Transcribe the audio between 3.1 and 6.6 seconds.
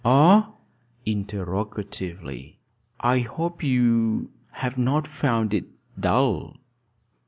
hope you have not found it dull."